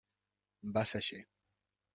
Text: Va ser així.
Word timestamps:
Va 0.79 0.85
ser 0.93 0.99
així. 1.03 1.21